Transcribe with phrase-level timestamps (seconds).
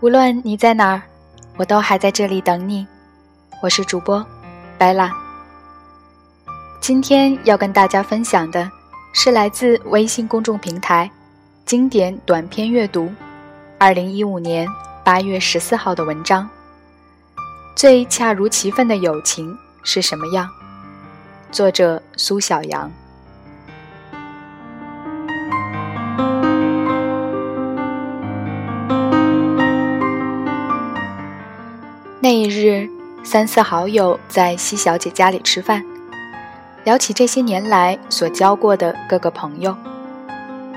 [0.00, 1.02] 无论你在哪儿，
[1.56, 2.86] 我都还在这里等你。
[3.60, 4.24] 我是主播
[4.78, 5.10] 白兰。
[6.80, 8.70] 今天要跟大家分享的
[9.12, 11.10] 是来自微信公众平台
[11.66, 13.12] “经典短篇阅读”
[13.76, 14.68] 二零一五年
[15.02, 16.48] 八月十四号的文章。
[17.74, 20.48] 最恰如其分的友情是什么样？
[21.50, 22.88] 作者苏小阳。
[32.28, 32.86] 那一日，
[33.24, 35.82] 三四好友在西小姐家里吃饭，
[36.84, 39.74] 聊起这些年来所交过的各个朋友，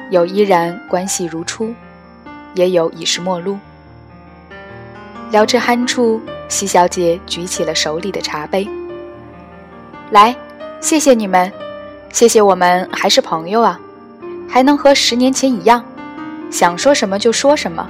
[0.10, 1.76] 有依然关系如初，
[2.54, 3.58] 也有已是陌路。
[5.30, 8.66] 聊至酣处，西小姐举起了手里的茶杯，
[10.12, 10.34] 来，
[10.80, 11.52] 谢谢你们，
[12.14, 13.78] 谢谢我们还是朋友啊，
[14.48, 15.84] 还能和十年前一样，
[16.50, 17.86] 想说什么就说什么。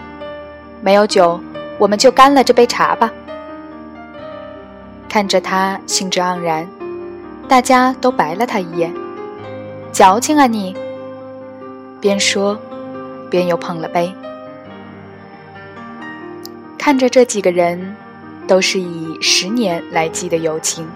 [0.81, 1.39] 没有酒，
[1.77, 3.11] 我们就干了这杯茶吧。
[5.12, 6.66] 看着他兴致盎然，
[7.45, 8.94] 大家都白了他一眼。
[9.92, 10.73] 矫情啊你！
[12.00, 12.58] 边说，
[13.30, 14.09] 边又碰了杯。
[16.78, 17.94] 看着这几个人，
[18.48, 20.88] 都是以十年来记的友情，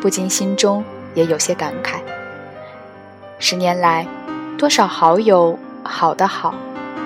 [0.00, 0.84] 不禁心中
[1.16, 1.96] 也有些感慨。
[3.40, 4.06] 十年来，
[4.56, 6.54] 多少好友好的好，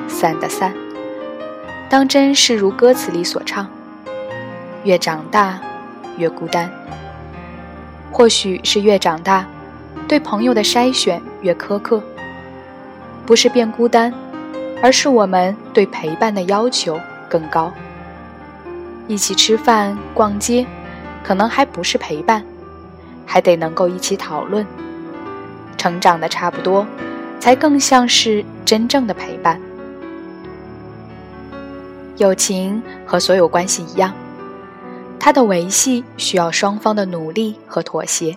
[0.07, 0.75] 散的散。
[1.89, 3.67] 当真是如歌词里所唱，
[4.85, 5.59] 越长大。
[6.17, 6.71] 越孤单，
[8.11, 9.47] 或许是越长大，
[10.09, 12.03] 对朋友的筛选越苛刻。
[13.25, 14.13] 不是变孤单，
[14.83, 17.73] 而是我们对陪伴的要求更高。
[19.09, 20.67] 一起吃饭、逛街，
[21.23, 22.45] 可能还不是陪伴，
[23.25, 24.67] 还得能够一起讨论。
[25.77, 26.87] 成长的差不多，
[27.39, 29.61] 才更像是真正的陪伴。
[32.17, 34.13] 友情和所有关系一样。
[35.27, 38.37] 它的维系需要双方的努力和妥协，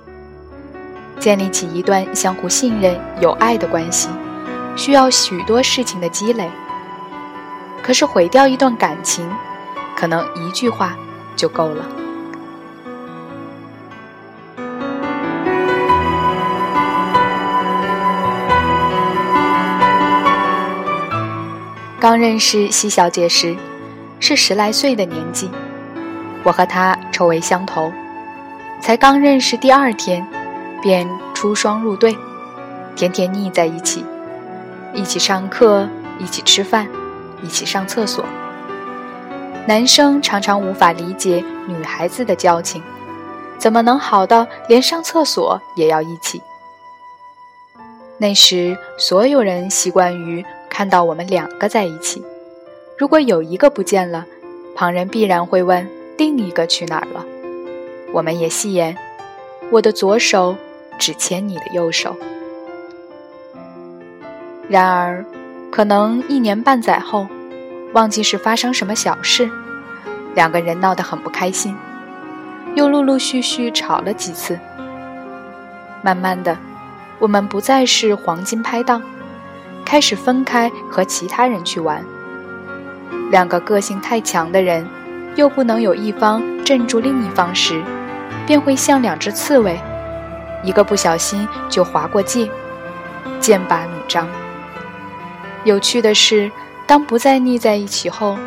[1.19, 4.09] 建立起一段相互信任、有爱的关系，
[4.75, 6.49] 需要许多事情的积累。
[7.83, 9.29] 可是毁掉一段感情，
[9.95, 10.97] 可能一句话
[11.35, 11.85] 就够了。
[21.99, 23.55] 刚认识西小姐时，
[24.19, 25.51] 是十来岁的年纪。
[26.43, 27.91] 我和他臭味相投，
[28.81, 30.25] 才刚认识第二天，
[30.81, 32.17] 便出双入对，
[32.95, 34.05] 天天腻在一起，
[34.93, 36.87] 一起上课，一起吃饭，
[37.43, 38.23] 一起上厕所。
[39.67, 42.81] 男生常常无法理解女孩子的交情，
[43.57, 46.41] 怎么能好到连上厕所也要一起？
[48.17, 52.23] 那时所有人习惯于看到我们两个在一起，
[52.97, 54.25] 如果有一个不见了，
[54.73, 55.98] 旁人必然会问。
[56.19, 57.25] 另一个去哪儿了？
[58.11, 58.93] 我们也戏言，
[59.71, 60.53] 我的左手
[60.97, 62.13] 只牵你的右手。
[64.67, 65.23] 然而，
[65.71, 67.25] 可能一年半载后，
[67.93, 69.49] 忘记是发生什么小事，
[70.35, 71.73] 两个人闹得很不开心，
[72.75, 74.59] 又陆陆续续吵了几次。
[76.01, 76.57] 慢慢的，
[77.17, 79.01] 我们不再是黄金拍档，
[79.85, 82.03] 开始分开和其他人去玩。
[83.31, 84.85] 两个个性太强的人。
[85.35, 87.81] 又不能有一方镇住另一方时，
[88.45, 89.79] 便会像两只刺猬，
[90.63, 92.49] 一个不小心就划过界，
[93.39, 94.27] 剑拔弩张。
[95.63, 96.51] 有趣的是，
[96.87, 98.37] 当不再腻在一起后，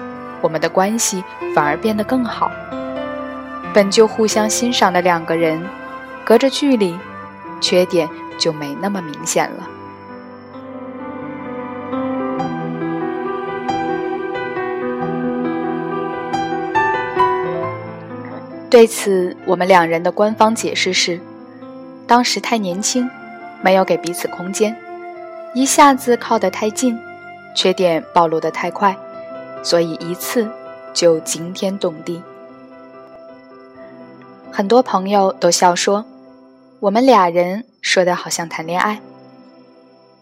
[0.40, 1.22] 我们的关系
[1.54, 2.50] 反而变得更好。
[3.72, 5.62] 本就互相欣赏的两个人，
[6.24, 6.98] 隔着距离，
[7.60, 9.68] 缺点就没那么明显了。
[18.72, 21.20] 对此，我们两人的官方解释是：
[22.06, 23.06] 当时太年轻，
[23.60, 24.74] 没有给彼此空间，
[25.54, 26.98] 一下子靠得太近，
[27.54, 28.96] 缺点暴露得太快，
[29.62, 30.48] 所以一次
[30.94, 32.22] 就惊天动地。
[34.50, 36.06] 很多朋友都笑说，
[36.80, 39.02] 我们俩人说的好像谈恋爱。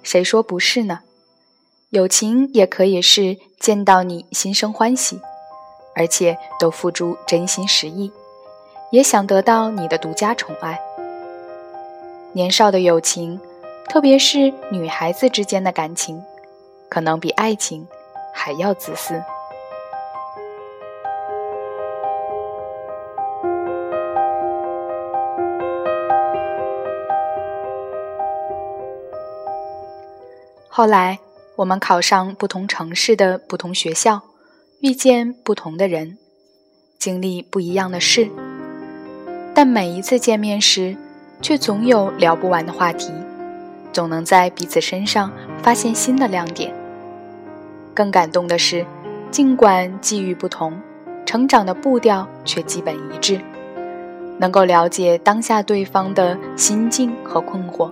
[0.03, 1.03] 谁说不是呢？
[1.91, 5.21] 友情也可以是见到你心生欢喜，
[5.95, 8.11] 而且都付诸真心实意。
[8.91, 10.81] 也想得到你的独家宠爱。
[12.33, 13.41] 年少的友情，
[13.89, 16.23] 特别是女孩子之间的感情，
[16.89, 17.87] 可能比爱情
[18.33, 19.23] 还要自私。
[30.69, 31.19] 后来，
[31.57, 34.23] 我们考上不同城市的不同学校，
[34.81, 36.17] 遇见不同的人，
[36.99, 38.31] 经历不一样的事，
[39.55, 40.97] 但每一次见面时，
[41.43, 43.13] 却总有聊不完的话题，
[43.93, 45.31] 总能在彼此身上
[45.63, 46.73] 发现新的亮点。
[47.93, 48.87] 更感动的是，
[49.31, 50.73] 尽管际遇不同，
[51.27, 53.41] 成长的步调却基本一致，
[54.39, 57.91] 能够了解当下对方的心境和困惑。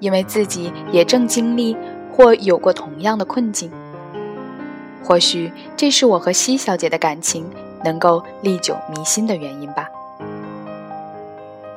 [0.00, 1.76] 因为自己也正经历
[2.10, 3.70] 或有过同样的困境，
[5.04, 7.48] 或许这是我和西小姐的感情
[7.84, 9.88] 能够历久弥新的原因吧。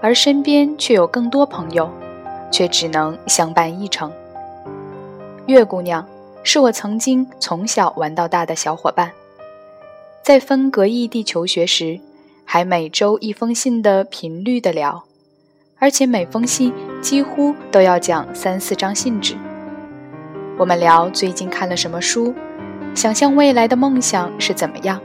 [0.06, 1.90] 而身边却有更多朋友，
[2.52, 4.12] 却只能相伴一程。
[5.48, 6.08] 月姑娘
[6.44, 9.12] 是我曾经从小玩到大的小伙伴，
[10.22, 12.00] 在分隔异地求学时，
[12.46, 15.06] 还每周一封信的频率的聊。
[15.80, 16.72] 而且每封信
[17.02, 19.36] 几乎都要讲三四张信纸。
[20.60, 22.32] 我们聊最近看了什么书，
[22.94, 25.02] 想象未来的梦想是怎么样，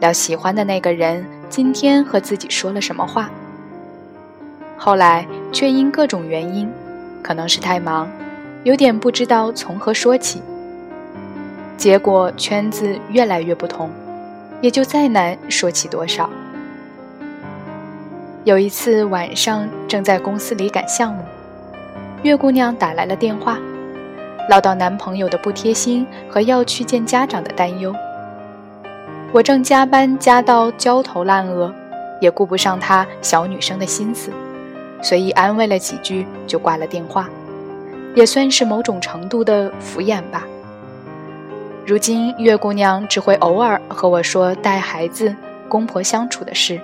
[0.00, 3.30] 聊喜欢的那个人今天和自己说了什么话。
[4.76, 6.70] 后来却因各种原因，
[7.22, 8.08] 可能是太忙，
[8.62, 10.42] 有点不知道从何说起。
[11.76, 13.90] 结果圈子越来越不同，
[14.60, 16.28] 也就再难说起多少。
[18.44, 21.22] 有一次晚上，正在公司里赶项目，
[22.22, 23.58] 月姑娘打来了电话，
[24.48, 27.94] 唠叨男朋友的不贴心和要去见家长的担忧。
[29.32, 31.74] 我正加班加到焦头烂额，
[32.20, 34.30] 也顾不上她小女生的心思，
[35.06, 37.30] 随意安慰了几句就挂了电话，
[38.16, 40.44] 也算是某种程度的敷衍吧。
[41.86, 45.32] 如今月姑娘只会偶尔和我说带孩子、
[45.68, 46.80] 公婆相处的事。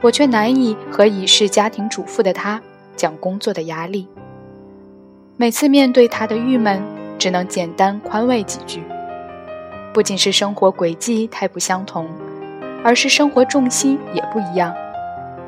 [0.00, 2.60] 我却难以和已是家庭主妇的她
[2.96, 4.08] 讲工作的压力。
[5.36, 6.82] 每次面对她的郁闷，
[7.16, 8.82] 只能简单宽慰几句。
[9.94, 12.08] 不仅是生活轨迹太不相同，
[12.82, 14.74] 而是生活重心也不一样，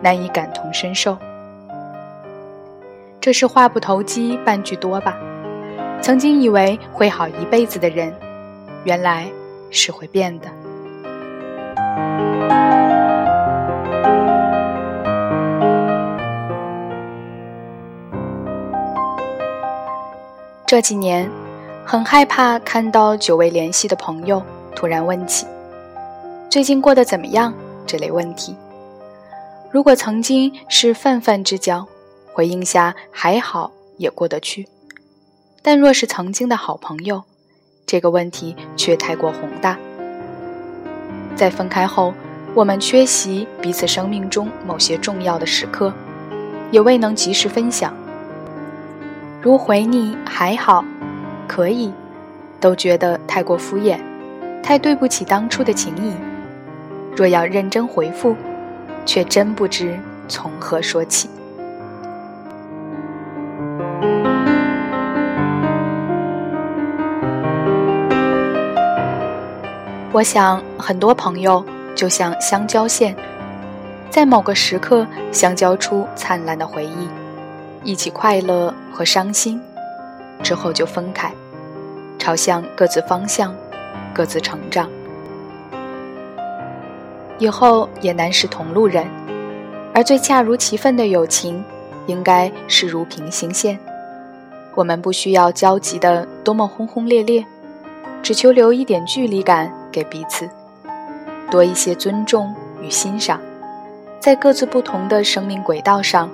[0.00, 1.18] 难以感同身受。
[3.20, 5.16] 这是话不投机半句多吧？
[6.00, 8.14] 曾经以为会好一辈子的人，
[8.84, 9.28] 原来
[9.70, 10.48] 是会变的。
[20.64, 21.28] 这几年，
[21.84, 24.42] 很害怕看到久未联系的朋友
[24.76, 25.46] 突然问起
[26.48, 27.52] “最近过得怎么样”
[27.84, 28.54] 这类问题。
[29.70, 31.86] 如果曾经是泛泛之交，
[32.38, 34.62] 回应下还好也过得去；
[35.60, 37.24] 但若是曾经的好朋友，
[37.84, 39.76] 这个问题却太过宏大。
[41.34, 42.14] 在分开后，
[42.54, 45.92] 我们缺席彼此生命中某些重要的时刻，
[46.70, 47.92] 也未能及时分享。
[49.42, 50.84] 如回你还好，
[51.48, 51.92] 可以，
[52.60, 53.98] 都觉得太过敷衍，
[54.62, 56.14] 太对不起当初的情谊。
[57.16, 58.36] 若要认真回复，
[59.04, 59.98] 却真不知
[60.28, 61.28] 从何说起。
[70.10, 71.62] 我想，很多朋友
[71.94, 73.14] 就像相交线，
[74.08, 77.08] 在某个时刻相交出灿烂的回忆。
[77.84, 79.60] 一起快乐和伤心，
[80.42, 81.30] 之后就分开，
[82.18, 83.54] 朝向各自方向，
[84.14, 84.88] 各自成长。
[87.38, 89.06] 以后也难是同路人，
[89.94, 91.62] 而最恰如其分的友情，
[92.06, 93.78] 应该是如平行线。
[94.74, 97.44] 我们不需要交集的多么轰轰烈烈，
[98.22, 100.48] 只求留一点距离感给彼此，
[101.50, 103.40] 多一些尊重与欣赏，
[104.20, 106.30] 在各自不同的生命轨道上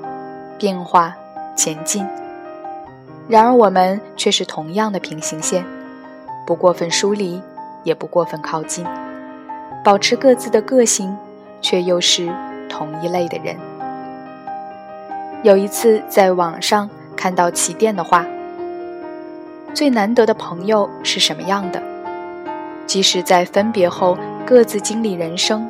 [0.58, 1.14] 变化。
[1.56, 2.04] 前进。
[3.28, 5.64] 然而，我们却是同样的平行线，
[6.44, 7.40] 不过分疏离，
[7.84, 8.84] 也不过分靠近，
[9.84, 11.16] 保持各自的个性，
[11.60, 12.28] 却又是
[12.68, 13.56] 同一类的人。
[15.44, 18.26] 有一次在网上看到起点的话
[19.74, 21.82] ：“最难得的朋友是什么样的？
[22.86, 24.16] 即使在分别后
[24.46, 25.68] 各自经历人生，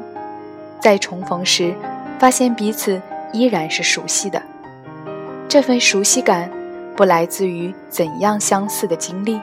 [0.78, 1.75] 在重逢时，
[2.18, 3.00] 发现彼此
[3.32, 4.42] 依然是熟悉的。”
[5.49, 6.50] 这份熟悉感，
[6.94, 9.40] 不来自于怎样相似的经历，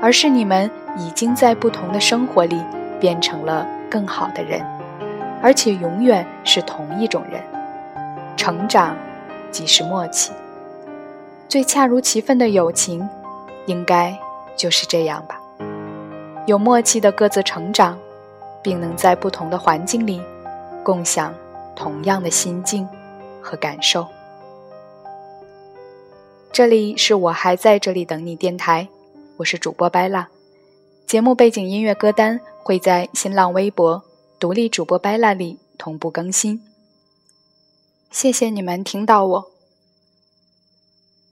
[0.00, 2.62] 而是你们已经在不同的生活里
[2.98, 4.64] 变成了更好的人，
[5.42, 7.42] 而且永远是同一种人。
[8.38, 8.96] 成长
[9.50, 10.32] 即是默契，
[11.46, 13.06] 最恰如其分的友情，
[13.66, 14.18] 应该
[14.56, 15.40] 就是这样吧。
[16.46, 17.98] 有默契的各自成长，
[18.62, 20.20] 并能在不同的环境里，
[20.82, 21.34] 共享
[21.76, 22.88] 同样的心境
[23.40, 24.06] 和感受。
[26.52, 28.88] 这里是我还在这里等你电台，
[29.38, 30.28] 我是主播白蜡。
[31.06, 34.02] 节目背景音乐歌单会在新浪微博
[34.38, 36.62] 独立主播白蜡里同步更新。
[38.10, 39.51] 谢谢你们听到我。